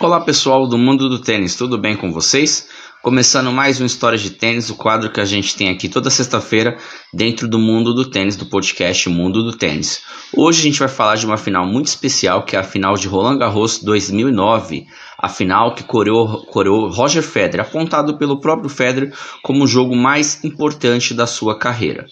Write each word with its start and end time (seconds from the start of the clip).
Olá 0.00 0.20
pessoal 0.20 0.66
do 0.66 0.76
mundo 0.76 1.08
do 1.08 1.20
tênis, 1.20 1.54
tudo 1.54 1.78
bem 1.78 1.96
com 1.96 2.12
vocês? 2.12 2.68
Começando 3.00 3.52
mais 3.52 3.80
um 3.80 3.86
História 3.86 4.18
de 4.18 4.30
Tênis, 4.30 4.68
o 4.68 4.74
quadro 4.74 5.12
que 5.12 5.20
a 5.20 5.24
gente 5.24 5.54
tem 5.54 5.68
aqui 5.68 5.88
toda 5.88 6.10
sexta-feira 6.10 6.76
dentro 7.12 7.46
do 7.46 7.60
mundo 7.60 7.94
do 7.94 8.04
tênis, 8.04 8.34
do 8.34 8.46
podcast 8.46 9.08
Mundo 9.08 9.44
do 9.44 9.56
Tênis. 9.56 10.02
Hoje 10.36 10.60
a 10.60 10.62
gente 10.64 10.78
vai 10.80 10.88
falar 10.88 11.14
de 11.14 11.24
uma 11.24 11.36
final 11.36 11.64
muito 11.64 11.86
especial, 11.86 12.42
que 12.42 12.56
é 12.56 12.58
a 12.58 12.64
final 12.64 12.94
de 12.94 13.06
Roland 13.06 13.38
Garros 13.38 13.78
2009, 13.78 14.84
a 15.16 15.28
final 15.28 15.74
que 15.74 15.84
coreou, 15.84 16.44
coreou 16.46 16.90
Roger 16.90 17.22
Federer, 17.22 17.64
apontado 17.64 18.18
pelo 18.18 18.40
próprio 18.40 18.68
Federer 18.68 19.14
como 19.42 19.62
o 19.62 19.68
jogo 19.68 19.94
mais 19.94 20.42
importante 20.42 21.14
da 21.14 21.26
sua 21.26 21.56
carreira. 21.56 22.04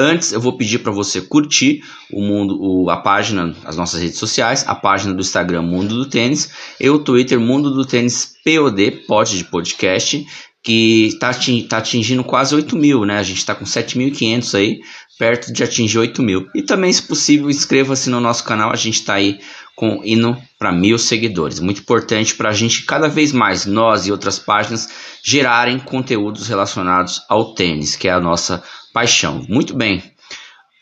Antes, 0.00 0.32
eu 0.32 0.40
vou 0.40 0.56
pedir 0.56 0.78
para 0.78 0.92
você 0.92 1.20
curtir 1.20 1.82
o 2.12 2.22
mundo, 2.22 2.56
o, 2.60 2.88
a 2.88 2.98
página, 2.98 3.52
as 3.64 3.76
nossas 3.76 4.00
redes 4.00 4.16
sociais, 4.16 4.64
a 4.68 4.72
página 4.72 5.12
do 5.12 5.20
Instagram 5.20 5.62
Mundo 5.62 5.96
do 5.96 6.06
Tênis 6.06 6.52
e 6.78 6.88
o 6.88 7.00
Twitter 7.00 7.40
Mundo 7.40 7.72
do 7.72 7.84
Tênis 7.84 8.32
POD, 8.44 8.92
pod 9.08 9.36
de 9.36 9.42
podcast, 9.42 10.24
que 10.62 11.06
está 11.06 11.32
tá 11.68 11.78
atingindo 11.78 12.22
quase 12.22 12.54
8 12.54 12.76
mil, 12.76 13.04
né? 13.04 13.18
A 13.18 13.24
gente 13.24 13.38
está 13.38 13.56
com 13.56 13.64
7.500 13.64 14.54
aí, 14.54 14.78
perto 15.18 15.52
de 15.52 15.64
atingir 15.64 15.98
8 15.98 16.22
mil. 16.22 16.46
E 16.54 16.62
também, 16.62 16.92
se 16.92 17.02
possível, 17.02 17.50
inscreva-se 17.50 18.08
no 18.08 18.20
nosso 18.20 18.44
canal, 18.44 18.70
a 18.70 18.76
gente 18.76 19.00
está 19.00 19.14
aí 19.14 19.40
com 19.78 20.00
indo 20.04 20.36
para 20.58 20.72
mil 20.72 20.98
seguidores. 20.98 21.60
Muito 21.60 21.82
importante 21.82 22.34
para 22.34 22.48
a 22.48 22.52
gente 22.52 22.82
cada 22.82 23.08
vez 23.08 23.30
mais, 23.32 23.64
nós 23.64 24.08
e 24.08 24.10
outras 24.10 24.36
páginas, 24.36 24.88
gerarem 25.22 25.78
conteúdos 25.78 26.48
relacionados 26.48 27.22
ao 27.28 27.54
tênis, 27.54 27.94
que 27.94 28.08
é 28.08 28.10
a 28.10 28.18
nossa 28.18 28.60
paixão. 28.92 29.46
Muito 29.48 29.76
bem. 29.76 30.02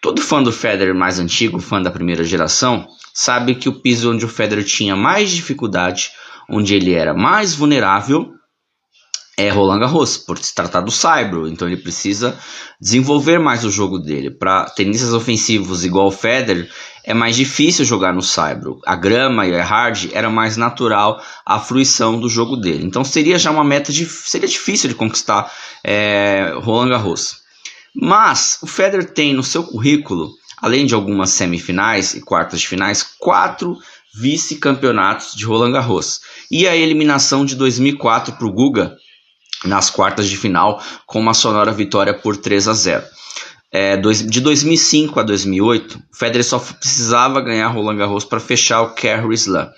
Todo 0.00 0.22
fã 0.22 0.42
do 0.42 0.50
Federer 0.50 0.94
mais 0.94 1.18
antigo, 1.18 1.60
fã 1.60 1.82
da 1.82 1.90
primeira 1.90 2.24
geração, 2.24 2.86
sabe 3.12 3.54
que 3.56 3.68
o 3.68 3.82
piso 3.82 4.10
onde 4.10 4.24
o 4.24 4.30
Federer 4.30 4.64
tinha 4.64 4.96
mais 4.96 5.30
dificuldade, 5.30 6.12
onde 6.48 6.74
ele 6.74 6.94
era 6.94 7.12
mais 7.12 7.54
vulnerável, 7.54 8.32
é 9.36 9.50
Roland 9.50 9.80
Garros, 9.80 10.16
por 10.16 10.38
se 10.38 10.54
tratar 10.54 10.80
do 10.80 10.90
saibro. 10.90 11.46
Então 11.46 11.68
ele 11.68 11.76
precisa 11.76 12.38
desenvolver 12.80 13.38
mais 13.38 13.64
o 13.64 13.70
jogo 13.70 13.98
dele. 13.98 14.30
Para 14.30 14.64
tenistas 14.70 15.12
ofensivos 15.12 15.84
igual 15.84 16.06
o 16.06 16.12
Federer, 16.12 16.70
é 17.04 17.14
mais 17.14 17.36
difícil 17.36 17.84
jogar 17.84 18.12
no 18.12 18.22
saibro. 18.22 18.80
A 18.84 18.96
grama 18.96 19.46
e 19.46 19.54
a 19.54 19.62
hard 19.62 20.10
era 20.12 20.30
mais 20.30 20.56
natural 20.56 21.22
a 21.44 21.60
fruição 21.60 22.18
do 22.18 22.28
jogo 22.28 22.56
dele. 22.56 22.84
Então 22.84 23.04
seria 23.04 23.38
já 23.38 23.50
uma 23.50 23.62
meta 23.62 23.92
de, 23.92 24.06
seria 24.06 24.48
difícil 24.48 24.88
de 24.88 24.94
conquistar 24.94 25.52
é, 25.84 26.52
Roland 26.56 26.88
Garros. 26.88 27.42
Mas 27.94 28.58
o 28.62 28.66
Federer 28.66 29.12
tem 29.12 29.32
no 29.32 29.42
seu 29.42 29.62
currículo, 29.62 30.30
além 30.60 30.84
de 30.84 30.94
algumas 30.94 31.30
semifinais 31.30 32.14
e 32.14 32.20
quartas 32.20 32.60
de 32.60 32.68
finais, 32.68 33.02
quatro 33.18 33.76
vice-campeonatos 34.18 35.34
de 35.34 35.44
Roland 35.44 35.72
Garros. 35.72 36.20
E 36.50 36.66
a 36.66 36.74
eliminação 36.74 37.44
de 37.44 37.54
2004 37.54 38.34
para 38.34 38.46
o 38.46 38.52
Guga 38.52 38.96
nas 39.64 39.90
quartas 39.90 40.28
de 40.28 40.36
final 40.36 40.82
com 41.06 41.20
uma 41.20 41.34
sonora 41.34 41.72
vitória 41.72 42.14
por 42.14 42.36
3 42.36 42.68
a 42.68 42.72
0. 42.72 43.04
É, 43.72 43.96
de 43.96 44.40
2005 44.40 45.20
a 45.20 45.22
2008, 45.22 45.98
o 45.98 46.16
Federer 46.16 46.44
só 46.44 46.58
precisava 46.58 47.40
ganhar 47.40 47.68
Roland 47.68 47.96
Garros 47.96 48.24
para 48.24 48.40
fechar 48.40 48.82
o 48.82 48.94
Kerry 48.94 49.34
Slam. 49.34 49.70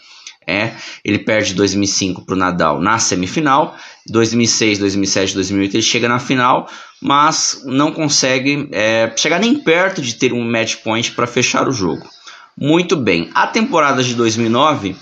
É, 0.46 0.72
ele 1.04 1.18
perde 1.18 1.52
2005 1.52 2.24
para 2.24 2.34
o 2.34 2.38
Nadal 2.38 2.80
na 2.80 2.98
semifinal, 2.98 3.76
2006, 4.06 4.78
2007, 4.78 5.34
2008 5.34 5.74
ele 5.74 5.82
chega 5.82 6.08
na 6.08 6.18
final, 6.18 6.70
mas 7.02 7.62
não 7.66 7.92
consegue 7.92 8.66
é, 8.72 9.12
chegar 9.14 9.38
nem 9.38 9.58
perto 9.58 10.00
de 10.00 10.14
ter 10.14 10.32
um 10.32 10.50
match 10.50 10.76
point 10.76 11.12
para 11.12 11.26
fechar 11.26 11.68
o 11.68 11.72
jogo. 11.72 12.08
Muito 12.56 12.96
bem, 12.96 13.30
a 13.34 13.46
temporada 13.46 14.02
de 14.02 14.14
2009 14.14 14.96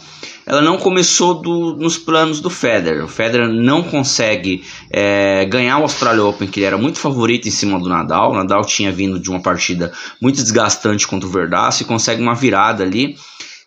ela 0.47 0.62
não 0.62 0.78
começou 0.78 1.34
do, 1.34 1.75
nos 1.77 1.98
planos 1.98 2.41
do 2.41 2.48
Federer. 2.48 3.05
O 3.05 3.08
Federer 3.08 3.48
não 3.48 3.83
consegue 3.83 4.64
é, 4.91 5.44
ganhar 5.44 5.78
o 5.78 5.83
Australian 5.83 6.27
Open, 6.27 6.47
que 6.47 6.61
ele 6.61 6.66
era 6.66 6.78
muito 6.78 7.00
favorito 7.00 7.48
em 7.48 7.50
cima 7.50 7.80
do 7.80 7.88
Nadal. 7.88 8.30
O 8.30 8.34
Nadal 8.34 8.64
tinha 8.64 8.93
vindo 8.93 9.19
de 9.19 9.28
uma 9.28 9.41
partida 9.41 9.93
muito 10.22 10.41
desgastante 10.41 11.06
contra 11.06 11.28
o 11.28 11.32
Verdaço 11.32 11.82
e 11.82 11.87
consegue 11.87 12.22
uma 12.22 12.34
virada 12.34 12.84
ali 12.84 13.16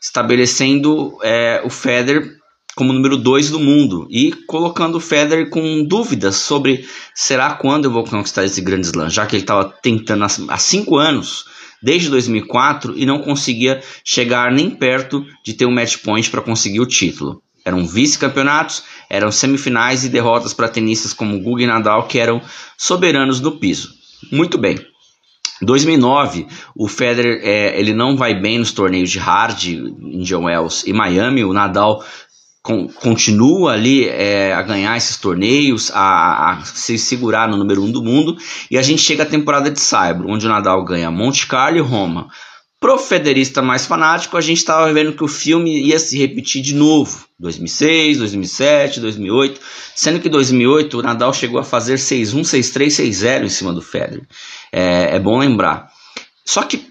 estabelecendo 0.01 1.17
é, 1.21 1.61
o 1.65 1.69
Federer 1.69 2.39
como 2.75 2.93
número 2.93 3.17
2 3.17 3.49
do 3.49 3.59
mundo 3.59 4.07
e 4.09 4.31
colocando 4.47 4.95
o 4.95 5.01
Federer 5.01 5.49
com 5.49 5.83
dúvidas 5.83 6.37
sobre 6.37 6.87
será 7.13 7.55
quando 7.55 7.85
eu 7.85 7.91
vou 7.91 8.05
conquistar 8.05 8.45
esse 8.45 8.61
grande 8.61 8.87
slam, 8.87 9.09
já 9.09 9.25
que 9.25 9.35
ele 9.35 9.43
estava 9.43 9.65
tentando 9.83 10.23
há 10.23 10.57
5 10.57 10.95
anos, 10.95 11.43
desde 11.81 12.09
2004, 12.09 12.93
e 12.97 13.05
não 13.05 13.19
conseguia 13.19 13.81
chegar 14.03 14.51
nem 14.51 14.69
perto 14.69 15.25
de 15.43 15.53
ter 15.53 15.65
um 15.65 15.71
match 15.71 15.97
point 15.97 16.29
para 16.29 16.41
conseguir 16.41 16.79
o 16.79 16.85
título. 16.85 17.41
Eram 17.65 17.85
vice-campeonatos, 17.85 18.83
eram 19.09 19.31
semifinais 19.31 20.03
e 20.03 20.09
derrotas 20.09 20.53
para 20.53 20.69
tenistas 20.69 21.13
como 21.13 21.39
Guga 21.39 21.63
e 21.63 21.67
Nadal, 21.67 22.07
que 22.07 22.19
eram 22.19 22.41
soberanos 22.77 23.39
do 23.39 23.53
piso. 23.53 23.93
Muito 24.31 24.57
bem. 24.57 24.79
2009, 25.61 26.47
o 26.75 26.87
Federer 26.87 27.41
é, 27.43 27.77
ele 27.77 27.93
não 27.93 28.15
vai 28.15 28.33
bem 28.33 28.59
nos 28.59 28.71
torneios 28.71 29.09
de 29.09 29.19
hard, 29.19 29.65
Indian 29.65 30.39
Wells 30.39 30.87
e 30.87 30.93
Miami. 30.93 31.43
O 31.43 31.51
Nadal 31.51 32.03
com, 32.61 32.87
continua 32.87 33.73
ali 33.73 34.07
é, 34.07 34.53
a 34.53 34.61
ganhar 34.61 34.97
esses 34.97 35.17
torneios, 35.17 35.91
a, 35.93 36.51
a, 36.51 36.65
se 36.65 36.97
segurar 36.97 37.47
no 37.47 37.57
número 37.57 37.83
um 37.83 37.91
do 37.91 38.03
mundo. 38.03 38.37
E 38.69 38.77
a 38.77 38.81
gente 38.81 39.01
chega 39.01 39.23
à 39.23 39.25
temporada 39.25 39.71
de 39.71 39.79
Saibro, 39.79 40.29
onde 40.29 40.45
o 40.45 40.49
Nadal 40.49 40.83
ganha 40.83 41.11
Monte 41.11 41.47
Carlo 41.47 41.77
e 41.77 41.81
Roma. 41.81 42.27
Pro 42.79 42.97
federista 42.97 43.61
mais 43.61 43.85
fanático, 43.85 44.37
a 44.37 44.41
gente 44.41 44.59
estava 44.59 44.91
vendo 44.93 45.11
que 45.11 45.23
o 45.23 45.27
filme 45.27 45.81
ia 45.81 45.99
se 45.99 46.17
repetir 46.17 46.61
de 46.61 46.73
novo. 46.73 47.25
2006, 47.37 48.19
2007, 48.19 49.01
2008. 49.01 49.59
Sendo 49.93 50.21
que 50.21 50.29
2008 50.29 50.99
o 50.99 51.01
Nadal 51.01 51.33
chegou 51.33 51.59
a 51.59 51.63
fazer 51.63 51.95
6-1, 51.95 52.39
6-3, 52.41 52.87
6-0 52.87 53.43
em 53.43 53.49
cima 53.49 53.73
do 53.73 53.81
Federer. 53.81 54.25
É, 54.71 55.15
é, 55.15 55.19
bom 55.19 55.37
lembrar. 55.37 55.89
Só 56.45 56.63
que 56.63 56.88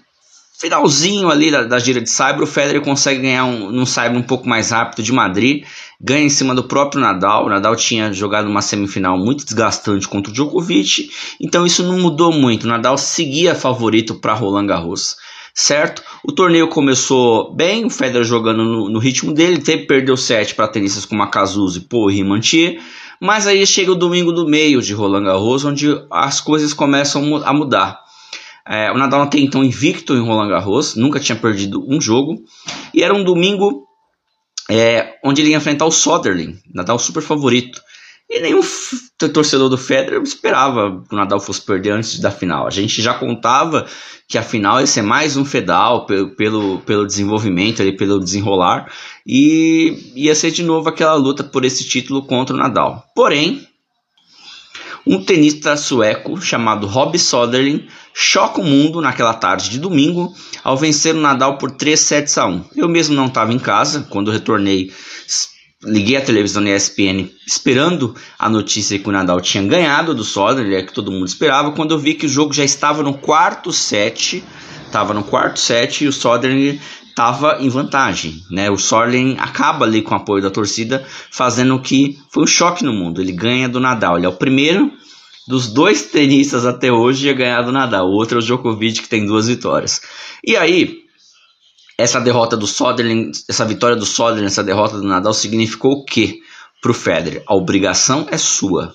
finalzinho 0.59 1.29
ali 1.29 1.49
da, 1.49 1.63
da 1.63 1.79
gira 1.79 2.01
de 2.01 2.09
Cyber, 2.09 2.43
o 2.43 2.47
Federer 2.47 2.81
consegue 2.81 3.21
ganhar 3.21 3.45
um, 3.45 3.79
um 3.79 3.85
Cyber 3.85 4.17
um 4.17 4.23
pouco 4.23 4.47
mais 4.47 4.71
rápido 4.71 5.01
de 5.01 5.13
Madrid. 5.13 5.63
Ganha 5.99 6.25
em 6.25 6.29
cima 6.29 6.53
do 6.53 6.65
próprio 6.65 7.01
Nadal. 7.01 7.45
O 7.45 7.49
Nadal 7.49 7.75
tinha 7.75 8.11
jogado 8.11 8.47
uma 8.47 8.61
semifinal 8.61 9.17
muito 9.17 9.45
desgastante 9.45 10.07
contra 10.07 10.29
o 10.29 10.33
Djokovic. 10.33 11.09
Então 11.39 11.65
isso 11.65 11.81
não 11.83 11.97
mudou 11.97 12.31
muito. 12.31 12.65
O 12.65 12.67
Nadal 12.67 12.97
seguia 12.97 13.55
favorito 13.55 14.15
para 14.15 14.33
Roland 14.33 14.67
Garros 14.67 15.15
certo? 15.53 16.01
O 16.23 16.31
torneio 16.31 16.69
começou 16.69 17.53
bem, 17.53 17.85
o 17.85 17.89
Federer 17.89 18.23
jogando 18.23 18.63
no, 18.63 18.89
no 18.89 18.99
ritmo 18.99 19.33
dele, 19.33 19.59
teve 19.59 19.85
perdeu 19.85 20.15
set 20.15 20.55
para 20.55 20.69
tenistas 20.69 21.05
como 21.05 21.21
Akazuzi, 21.21 21.81
Paul 21.81 22.09
e 22.09 22.15
Rimantier, 22.15 22.79
mas 23.19 23.45
aí 23.45 23.65
chega 23.67 23.91
o 23.91 23.95
domingo 23.95 24.31
do 24.31 24.47
meio 24.47 24.81
de 24.81 24.93
Roland 24.93 25.25
Garros, 25.25 25.65
onde 25.65 25.87
as 26.09 26.39
coisas 26.39 26.71
começam 26.71 27.41
a 27.43 27.51
mudar. 27.51 28.08
É, 28.69 28.91
o 28.91 28.97
Nadal 28.97 29.23
até 29.23 29.39
então 29.39 29.63
invicto 29.63 30.13
em 30.13 30.21
Roland 30.21 30.49
Garros, 30.49 30.95
nunca 30.95 31.19
tinha 31.19 31.35
perdido 31.35 31.83
um 31.89 31.99
jogo, 31.99 32.35
e 32.93 33.01
era 33.01 33.15
um 33.15 33.23
domingo 33.23 33.87
é, 34.69 35.15
onde 35.25 35.41
ele 35.41 35.49
ia 35.49 35.57
enfrentar 35.57 35.85
o 35.85 35.91
Soderling, 35.91 36.59
Nadal 36.71 36.99
super 36.99 37.23
favorito. 37.23 37.81
E 38.29 38.39
nenhum 38.41 38.61
torcedor 39.33 39.69
do 39.69 39.77
Federer 39.77 40.21
esperava 40.21 41.03
que 41.09 41.15
o 41.15 41.17
Nadal 41.17 41.39
fosse 41.39 41.61
perder 41.61 41.93
antes 41.93 42.19
da 42.19 42.29
final. 42.29 42.67
A 42.67 42.69
gente 42.69 43.01
já 43.01 43.15
contava 43.15 43.87
que 44.27 44.37
a 44.37 44.43
final 44.43 44.79
ia 44.79 44.85
ser 44.85 45.01
mais 45.01 45.35
um 45.35 45.43
Fedal 45.43 46.05
pelo, 46.05 46.35
pelo, 46.35 46.79
pelo 46.81 47.07
desenvolvimento, 47.07 47.81
ali, 47.81 47.97
pelo 47.97 48.19
desenrolar, 48.19 48.87
e 49.25 50.13
ia 50.15 50.35
ser 50.35 50.51
de 50.51 50.61
novo 50.61 50.87
aquela 50.87 51.15
luta 51.15 51.43
por 51.43 51.65
esse 51.65 51.83
título 51.83 52.21
contra 52.21 52.55
o 52.55 52.59
Nadal. 52.59 53.03
Porém, 53.15 53.67
um 55.05 55.23
tenista 55.23 55.75
sueco 55.77 56.41
chamado 56.41 56.87
Rob 56.87 57.17
Soderling 57.17 57.87
choca 58.13 58.61
o 58.61 58.65
mundo 58.65 59.01
naquela 59.01 59.33
tarde 59.33 59.69
de 59.69 59.79
domingo 59.79 60.33
ao 60.63 60.77
vencer 60.77 61.15
o 61.15 61.19
Nadal 61.19 61.57
por 61.57 61.71
3 61.71 61.99
sets 61.99 62.37
a 62.37 62.45
1. 62.45 62.65
Eu 62.75 62.89
mesmo 62.89 63.15
não 63.15 63.27
estava 63.27 63.53
em 63.53 63.59
casa 63.59 64.05
quando 64.09 64.31
retornei 64.31 64.91
liguei 65.83 66.17
a 66.17 66.21
televisão 66.21 66.61
na 66.61 66.71
ESPN 66.71 67.29
esperando 67.47 68.13
a 68.37 68.49
notícia 68.49 68.99
que 68.99 69.07
o 69.07 69.11
Nadal 69.11 69.39
tinha 69.39 69.63
ganhado 69.63 70.13
do 70.13 70.23
Soderling, 70.23 70.75
é 70.75 70.83
que 70.83 70.93
todo 70.93 71.11
mundo 71.11 71.27
esperava, 71.27 71.71
quando 71.71 71.91
eu 71.91 71.99
vi 71.99 72.15
que 72.15 72.25
o 72.25 72.29
jogo 72.29 72.53
já 72.53 72.65
estava 72.65 73.01
no 73.01 73.17
quarto 73.17 73.71
set, 73.71 74.43
estava 74.85 75.13
no 75.13 75.23
quarto 75.23 75.59
set 75.59 76.03
e 76.03 76.07
o 76.07 76.11
Soderling 76.11 76.79
estava 77.19 77.57
em 77.59 77.67
vantagem, 77.67 78.41
né? 78.49 78.71
O 78.71 78.77
Soderling 78.77 79.35
acaba 79.37 79.83
ali 79.83 80.01
com 80.01 80.13
o 80.13 80.17
apoio 80.17 80.41
da 80.41 80.49
torcida, 80.49 81.05
fazendo 81.29 81.77
que 81.81 82.17
foi 82.31 82.43
um 82.43 82.47
choque 82.47 82.81
no 82.81 82.93
mundo. 82.93 83.21
Ele 83.21 83.33
ganha 83.33 83.67
do 83.67 83.77
Nadal, 83.77 84.15
ele 84.15 84.25
é 84.25 84.29
o 84.29 84.33
primeiro 84.33 84.89
dos 85.45 85.67
dois 85.67 86.03
tenistas 86.03 86.65
até 86.65 86.89
hoje 86.89 87.29
a 87.29 87.33
ganhar 87.33 87.61
do 87.61 87.73
Nadal. 87.73 88.07
O 88.07 88.13
outro 88.13 88.37
é 88.37 88.41
o 88.41 88.41
Djokovic 88.41 89.01
que 89.01 89.09
tem 89.09 89.25
duas 89.25 89.49
vitórias. 89.49 89.99
E 90.45 90.55
aí, 90.55 90.99
essa 91.97 92.21
derrota 92.21 92.55
do 92.55 92.65
Soderling, 92.65 93.31
essa 93.49 93.65
vitória 93.65 93.97
do 93.97 94.05
Soderling, 94.05 94.47
essa 94.47 94.63
derrota 94.63 94.97
do 94.97 95.03
Nadal 95.05 95.33
significou 95.33 95.91
o 95.91 96.05
quê 96.05 96.39
para 96.81 96.91
o 96.91 96.93
Federer? 96.93 97.43
A 97.45 97.53
obrigação 97.53 98.27
é 98.31 98.37
sua. 98.37 98.93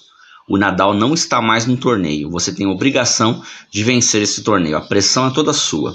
O 0.49 0.57
Nadal 0.57 0.95
não 0.95 1.13
está 1.13 1.43
mais 1.43 1.67
no 1.67 1.77
torneio. 1.77 2.31
Você 2.31 2.55
tem 2.55 2.67
a 2.67 2.71
obrigação 2.71 3.43
de 3.71 3.85
vencer 3.85 4.23
esse 4.23 4.43
torneio. 4.43 4.79
A 4.79 4.81
pressão 4.81 5.27
é 5.27 5.31
toda 5.31 5.53
sua. 5.53 5.95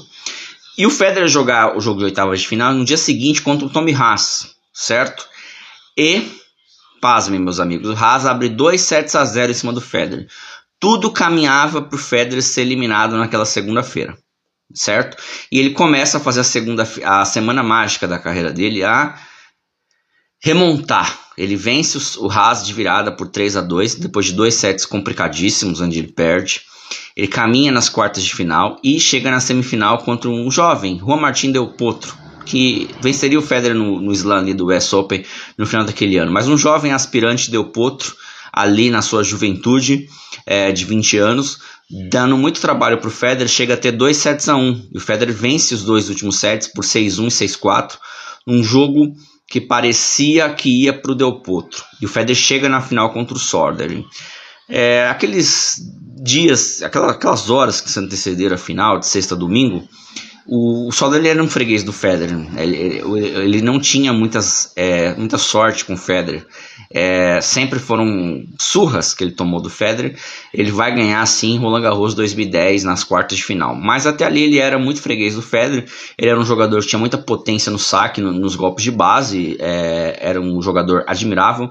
E 0.80 0.86
o 0.86 0.90
Federer 0.90 1.28
jogar 1.28 1.76
o 1.76 1.81
jogo 1.81 2.00
de 2.00 2.06
oitavas 2.06 2.40
de 2.40 2.48
final 2.48 2.74
no 2.74 2.86
dia 2.86 2.96
seguinte 2.96 3.42
contra 3.42 3.68
o 3.68 3.70
Tommy 3.70 3.94
Haas, 3.94 4.56
certo? 4.74 5.28
E, 5.98 6.26
pasmem 7.02 7.38
meus 7.38 7.60
amigos, 7.60 7.90
o 7.90 8.02
Haas 8.02 8.26
abre 8.26 8.48
2 8.48 8.80
sets 8.80 9.14
a 9.14 9.26
0 9.26 9.52
em 9.52 9.54
cima 9.54 9.74
do 9.74 9.81
Federer. 9.81 10.30
Tudo 10.80 11.12
caminhava 11.12 11.81
para 11.81 11.98
o 11.98 12.00
Federer 12.00 12.42
ser 12.42 12.62
eliminado 12.62 13.18
naquela 13.18 13.46
segunda-feira, 13.46 14.18
certo? 14.74 15.22
E 15.52 15.60
ele 15.60 15.72
começa 15.72 16.16
a 16.16 16.22
fazer 16.22 16.40
a 16.40 16.46
segunda 16.46 16.88
a 17.04 17.26
semana 17.26 17.62
mágica 17.62 18.08
da 18.08 18.18
carreira 18.18 18.54
dele 18.54 18.81
a 18.81 19.20
remontar. 20.42 21.20
Ele 21.38 21.58
vence 21.58 21.98
o 22.20 22.31
Haas 22.31 22.66
de 22.66 22.74
virada 22.74 23.12
por 23.12 23.28
3 23.28 23.58
a 23.58 23.62
2 23.62 23.96
depois 23.96 24.28
de 24.28 24.31
dois 24.31 24.54
sets 24.56 24.86
complicadíssimos 24.86 25.81
onde 25.81 26.00
ele 26.00 26.14
perde. 26.14 26.62
Ele 27.19 27.27
caminha 27.27 27.69
nas 27.69 27.89
quartas 27.89 28.24
de 28.24 28.33
final 28.33 28.80
e 28.81 28.98
chega 28.98 29.30
na 29.30 29.42
semifinal 29.42 29.98
contra 29.98 30.30
um 30.30 30.50
jovem, 30.50 30.98
Juan 30.98 31.18
Martín 31.18 31.51
Del 31.51 31.68
Potro, 31.68 32.16
que 32.45 32.89
venceria 33.01 33.38
o 33.38 33.42
Federer 33.42 33.75
no, 33.75 34.00
no 34.00 34.13
slam 34.13 34.45
do 34.56 34.74
US 34.74 34.94
Open 34.94 35.25
no 35.57 35.66
final 35.66 35.86
daquele 35.86 36.16
ano. 36.16 36.31
Mas 36.31 36.48
um 36.48 36.57
jovem 36.57 36.94
aspirante 36.94 37.51
Del 37.51 37.66
Potro, 37.66 38.16
ali 38.54 38.89
na 38.89 39.01
sua 39.01 39.21
juventude, 39.21 40.07
é, 40.45 40.71
de 40.71 40.86
20 40.86 41.18
anos, 41.18 41.60
dando 42.10 42.38
muito 42.38 42.62
trabalho 42.62 43.00
para 43.00 43.10
o 43.10 43.12
Federer, 43.12 43.50
chega 43.50 43.74
a 43.74 43.77
ter 43.77 43.92
2 43.92 44.16
sets 44.16 44.48
a 44.48 44.56
1. 44.56 44.60
Um, 44.62 44.88
e 44.94 44.98
o 44.98 45.01
Federer 45.01 45.36
vence 45.36 45.75
os 45.75 45.83
dois 45.83 46.07
últimos 46.07 46.38
sets 46.38 46.69
por 46.69 46.86
6-1 46.86 47.25
e 47.25 47.48
6-4, 47.50 47.98
num 48.48 48.63
jogo 48.63 49.13
que 49.45 49.60
parecia 49.60 50.50
que 50.54 50.83
ia 50.83 50.94
para 50.94 51.12
o 51.12 51.16
Del 51.16 51.42
Potro. 51.42 51.83
E 52.01 52.06
o 52.06 52.10
Federer 52.10 52.42
chega 52.42 52.69
na 52.69 52.80
final 52.80 53.12
contra 53.12 53.36
o 53.36 53.39
Sorder. 53.39 54.06
É, 54.69 55.10
aqueles 55.10 55.81
dias, 56.21 56.81
aquelas, 56.81 57.12
aquelas 57.12 57.50
horas 57.50 57.81
que 57.81 57.89
se 57.89 58.00
antecederam 58.00 58.56
a 58.56 58.57
final, 58.57 59.00
de 59.00 59.07
sexta 59.07 59.36
a 59.36 59.38
domingo, 59.38 59.88
o, 60.51 60.88
o 60.88 60.92
Soder 60.92 61.24
era 61.24 61.44
um 61.44 61.48
freguês 61.48 61.83
do 61.83 61.94
Federer. 61.94 62.36
Ele, 62.57 62.75
ele, 62.75 63.27
ele 63.27 63.62
não 63.62 63.80
tinha 63.80 64.12
muitas, 64.12 64.74
é, 64.75 65.13
muita 65.13 65.38
sorte 65.38 65.86
com 65.86 65.94
o 65.94 65.98
Federer. 65.98 66.45
É, 66.92 67.39
sempre 67.39 67.77
foram 67.77 68.44
surras 68.60 69.13
que 69.13 69.24
ele 69.24 69.31
tomou 69.31 69.62
do 69.62 69.69
Federer. 69.69 70.18
Ele 70.51 70.71
vai 70.71 70.94
ganhar 70.94 71.24
sim 71.27 71.60
Roland 71.60 71.81
Garros 71.81 72.16
2010 72.16 72.83
nas 72.83 73.04
quartas 73.04 73.38
de 73.38 73.44
final. 73.44 73.75
Mas 73.75 74.07
até 74.07 74.25
ali 74.25 74.42
ele 74.42 74.57
era 74.57 74.80
muito 74.80 75.01
freguês 75.01 75.36
do 75.36 75.42
Federer. 75.44 75.86
Ele 76.18 76.31
era 76.31 76.39
um 76.39 76.45
jogador 76.45 76.81
que 76.81 76.88
tinha 76.88 77.00
muita 77.00 77.18
potência 77.19 77.71
no 77.71 77.77
saque, 77.77 78.19
no, 78.19 78.33
nos 78.33 78.56
golpes 78.56 78.83
de 78.83 78.92
base. 78.92 79.56
É, 79.60 80.18
era 80.19 80.42
um 80.42 80.60
jogador 80.63 81.04
admirável. 81.06 81.69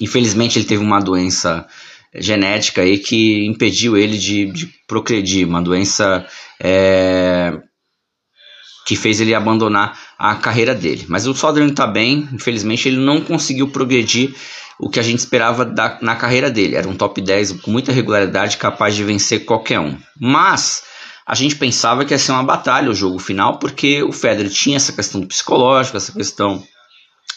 Infelizmente 0.00 0.58
ele 0.58 0.66
teve 0.66 0.82
uma 0.82 0.98
doença 0.98 1.68
genética 2.14 2.82
aí 2.82 2.98
que 2.98 3.46
impediu 3.46 3.96
ele 3.96 4.18
de, 4.18 4.46
de 4.46 4.66
progredir, 4.86 5.46
uma 5.46 5.62
doença 5.62 6.26
é, 6.60 7.52
que 8.86 8.96
fez 8.96 9.20
ele 9.20 9.34
abandonar 9.34 9.98
a 10.18 10.34
carreira 10.34 10.74
dele. 10.74 11.06
Mas 11.08 11.26
o 11.26 11.34
Soderling 11.34 11.70
está 11.70 11.86
bem, 11.86 12.28
infelizmente 12.32 12.88
ele 12.88 12.96
não 12.96 13.20
conseguiu 13.20 13.68
progredir 13.68 14.34
o 14.78 14.88
que 14.88 14.98
a 14.98 15.02
gente 15.02 15.18
esperava 15.18 15.64
da, 15.64 15.98
na 16.00 16.16
carreira 16.16 16.50
dele. 16.50 16.74
Era 16.74 16.88
um 16.88 16.96
top 16.96 17.20
10 17.20 17.52
com 17.60 17.70
muita 17.70 17.92
regularidade, 17.92 18.56
capaz 18.56 18.96
de 18.96 19.04
vencer 19.04 19.44
qualquer 19.44 19.78
um. 19.78 19.96
Mas 20.18 20.82
a 21.26 21.34
gente 21.34 21.54
pensava 21.54 22.04
que 22.04 22.14
ia 22.14 22.18
ser 22.18 22.32
uma 22.32 22.42
batalha 22.42 22.90
o 22.90 22.94
jogo 22.94 23.18
final, 23.18 23.58
porque 23.58 24.02
o 24.02 24.10
Federer 24.10 24.50
tinha 24.50 24.76
essa 24.76 24.92
questão 24.92 25.24
psicológica, 25.24 25.98
essa 25.98 26.12
questão 26.12 26.62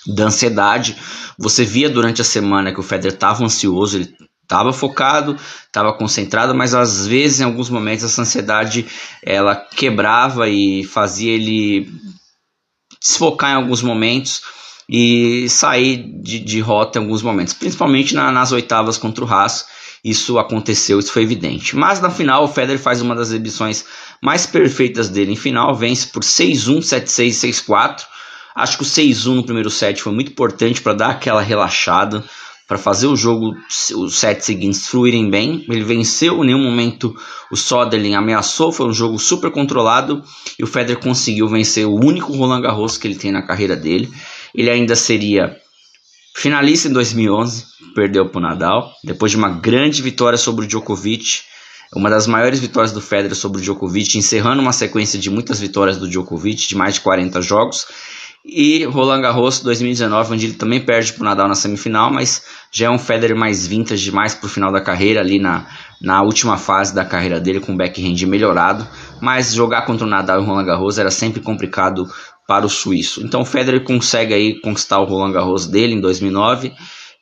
da 0.07 0.25
ansiedade. 0.25 0.95
Você 1.37 1.63
via 1.65 1.89
durante 1.89 2.21
a 2.21 2.25
semana 2.25 2.73
que 2.73 2.79
o 2.79 2.83
Federer 2.83 3.13
estava 3.13 3.43
ansioso, 3.43 3.97
ele 3.97 4.15
estava 4.43 4.71
focado, 4.71 5.35
estava 5.65 5.93
concentrado, 5.93 6.53
mas 6.53 6.75
às 6.75 7.07
vezes 7.07 7.39
em 7.39 7.43
alguns 7.43 7.69
momentos 7.69 8.03
essa 8.03 8.21
ansiedade 8.21 8.85
ela 9.23 9.55
quebrava 9.55 10.47
e 10.47 10.83
fazia 10.83 11.31
ele 11.31 11.91
desfocar 13.01 13.51
em 13.51 13.55
alguns 13.55 13.81
momentos 13.81 14.41
e 14.87 15.47
sair 15.49 16.05
de, 16.21 16.39
de 16.39 16.59
rota 16.59 16.99
em 16.99 17.01
alguns 17.01 17.21
momentos, 17.21 17.53
principalmente 17.53 18.13
na, 18.13 18.31
nas 18.31 18.51
oitavas 18.51 18.97
contra 18.97 19.23
o 19.23 19.27
Haas. 19.27 19.65
Isso 20.03 20.37
aconteceu, 20.37 20.99
isso 20.99 21.13
foi 21.13 21.23
evidente. 21.23 21.77
Mas 21.77 22.01
na 22.01 22.09
final, 22.09 22.43
o 22.43 22.47
Federer 22.47 22.77
faz 22.77 23.01
uma 23.01 23.15
das 23.15 23.29
exibições 23.29 23.85
mais 24.21 24.45
perfeitas 24.45 25.07
dele 25.07 25.31
em 25.31 25.37
final, 25.37 25.73
vence 25.73 26.07
por 26.07 26.21
6-1, 26.23 26.79
7-6, 26.79 27.63
6-4. 27.65 28.03
Acho 28.53 28.77
que 28.77 28.83
o 28.83 28.85
6-1 28.85 29.33
no 29.33 29.43
primeiro 29.43 29.69
set 29.69 30.01
foi 30.01 30.11
muito 30.11 30.31
importante 30.31 30.81
para 30.81 30.93
dar 30.93 31.09
aquela 31.11 31.41
relaxada 31.41 32.23
para 32.67 32.77
fazer 32.77 33.07
o 33.07 33.15
jogo, 33.15 33.55
os 33.95 34.15
sets 34.15 34.45
seguintes 34.45 34.87
fluírem 34.87 35.29
bem. 35.29 35.65
Ele 35.69 35.83
venceu, 35.83 36.43
em 36.43 36.47
nenhum 36.47 36.63
momento 36.63 37.15
o 37.51 37.55
Soderling 37.55 38.15
ameaçou, 38.15 38.71
foi 38.71 38.87
um 38.87 38.93
jogo 38.93 39.19
super 39.19 39.51
controlado 39.51 40.23
e 40.57 40.63
o 40.63 40.67
Federer 40.67 41.01
conseguiu 41.01 41.47
vencer 41.47 41.85
o 41.85 41.95
único 41.95 42.33
Roland 42.33 42.61
Garros 42.61 42.97
que 42.97 43.07
ele 43.07 43.15
tem 43.15 43.31
na 43.31 43.41
carreira 43.41 43.75
dele. 43.75 44.11
Ele 44.55 44.69
ainda 44.69 44.95
seria 44.95 45.57
finalista 46.35 46.87
em 46.87 46.93
2011, 46.93 47.65
perdeu 47.93 48.27
para 48.29 48.39
o 48.39 48.41
Nadal, 48.41 48.91
depois 49.03 49.31
de 49.31 49.37
uma 49.37 49.49
grande 49.49 50.01
vitória 50.01 50.37
sobre 50.37 50.65
o 50.65 50.67
Djokovic, 50.67 51.41
uma 51.95 52.09
das 52.09 52.25
maiores 52.25 52.59
vitórias 52.59 52.91
do 52.91 53.01
Federer 53.01 53.35
sobre 53.35 53.59
o 53.59 53.61
Djokovic, 53.61 54.17
encerrando 54.17 54.61
uma 54.61 54.73
sequência 54.73 55.19
de 55.19 55.29
muitas 55.29 55.59
vitórias 55.59 55.97
do 55.97 56.09
Djokovic, 56.09 56.67
de 56.67 56.75
mais 56.75 56.95
de 56.95 57.01
40 57.01 57.41
jogos. 57.41 57.85
E 58.45 58.83
Roland 58.83 59.21
Garros 59.21 59.61
2019, 59.61 60.33
onde 60.33 60.47
ele 60.47 60.55
também 60.55 60.81
perde 60.81 61.13
para 61.13 61.21
o 61.21 61.23
Nadal 61.23 61.47
na 61.47 61.55
semifinal, 61.55 62.11
mas 62.11 62.43
já 62.69 62.87
é 62.87 62.89
um 62.89 62.99
Federer 62.99 63.37
mais 63.37 63.65
vintage, 63.65 64.11
mais 64.11 64.35
para 64.35 64.47
o 64.47 64.49
final 64.49 64.69
da 64.69 64.81
carreira, 64.81 65.21
ali 65.21 65.39
na, 65.39 65.65
na 66.01 66.21
última 66.21 66.57
fase 66.57 66.93
da 66.93 67.05
carreira 67.05 67.39
dele, 67.39 67.61
com 67.61 67.77
backhand 67.77 68.27
melhorado. 68.27 68.85
Mas 69.21 69.53
jogar 69.53 69.83
contra 69.83 70.05
o 70.05 70.09
Nadal 70.09 70.41
e 70.41 70.43
o 70.43 70.45
Roland 70.45 70.65
Garros 70.65 70.97
era 70.97 71.09
sempre 71.09 71.39
complicado 71.39 72.05
para 72.45 72.65
o 72.65 72.69
suíço. 72.69 73.25
Então 73.25 73.41
o 73.41 73.45
Federer 73.45 73.81
consegue 73.85 74.33
aí 74.33 74.59
conquistar 74.59 74.99
o 74.99 75.05
Roland 75.05 75.31
Garros 75.31 75.65
dele 75.65 75.93
em 75.93 76.01
2009 76.01 76.73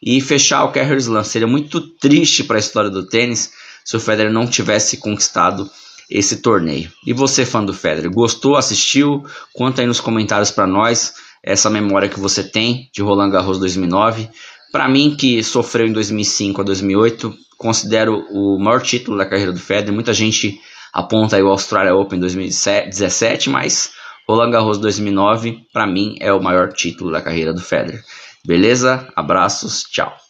e 0.02 0.20
fechar 0.22 0.64
o 0.64 0.72
Carrier 0.72 0.98
Slam. 0.98 1.24
Seria 1.24 1.48
muito 1.48 1.82
triste 1.82 2.44
para 2.44 2.56
a 2.56 2.60
história 2.60 2.90
do 2.90 3.06
tênis 3.06 3.52
se 3.86 3.96
o 3.96 4.00
Federer 4.00 4.34
não 4.34 4.48
tivesse 4.48 4.98
conquistado 4.98 5.70
esse 6.12 6.42
torneio. 6.42 6.92
E 7.08 7.14
você, 7.14 7.46
fã 7.46 7.64
do 7.64 7.74
Federer, 7.74 8.12
gostou, 8.12 8.58
assistiu? 8.58 9.24
Conta 9.54 9.82
aí 9.82 9.88
nos 9.88 10.02
comentários 10.02 10.52
para 10.52 10.68
nós 10.68 11.14
essa 11.42 11.70
memória 11.70 12.10
que 12.10 12.20
você 12.20 12.44
tem 12.44 12.90
de 12.94 13.02
Roland 13.02 13.32
Garros 13.32 13.58
2009. 13.58 14.30
Para 14.72 14.90
mim, 14.90 15.16
que 15.18 15.42
sofreu 15.42 15.88
em 15.88 15.94
2005 15.94 16.62
a 16.62 16.64
2008, 16.64 17.34
considero 17.58 18.26
o 18.30 18.60
maior 18.60 18.82
título 18.82 19.18
da 19.18 19.26
carreira 19.26 19.54
do 19.54 19.60
Federer. 19.60 19.94
Muita 19.94 20.14
gente 20.14 20.60
aponta 20.94 21.38
aí 21.38 21.44
o 21.44 21.48
Australia 21.48 21.96
Open 21.96 22.20
2017, 22.20 23.50
mas 23.50 23.92
Roland 24.28 24.52
Garros 24.52 24.78
2009, 24.78 25.66
para 25.74 25.88
mim, 25.88 26.16
é 26.20 26.32
o 26.32 26.42
maior 26.42 26.72
título 26.74 27.12
da 27.12 27.22
carreira 27.22 27.54
do 27.54 27.62
Federer. 27.62 28.04
Beleza? 28.46 29.08
Abraços, 29.16 29.84
tchau. 29.84 30.21